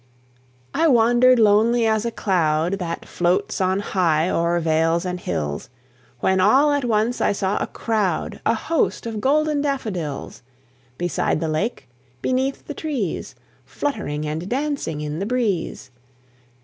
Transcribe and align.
(1770 0.73 1.37
96.) 1.43 1.45
I 1.45 1.45
wandered 1.45 1.45
lonely 1.77 1.85
as 1.85 2.05
a 2.07 2.11
cloud 2.11 2.79
That 2.79 3.05
floats 3.07 3.61
on 3.61 3.79
high 3.81 4.29
o'er 4.31 4.59
vales 4.59 5.05
and 5.05 5.19
hills, 5.19 5.69
When 6.21 6.39
all 6.39 6.71
at 6.71 6.83
once 6.83 7.21
I 7.21 7.31
saw 7.33 7.57
a 7.57 7.67
crowd, 7.67 8.41
A 8.43 8.55
host 8.55 9.05
of 9.05 9.21
golden 9.21 9.61
daffodils: 9.61 10.41
Beside 10.97 11.39
the 11.39 11.47
lake, 11.49 11.87
beneath 12.19 12.65
the 12.65 12.73
trees, 12.73 13.35
Fluttering 13.63 14.25
and 14.25 14.49
dancing 14.49 15.01
in 15.01 15.19
the 15.19 15.27
breeze. 15.27 15.91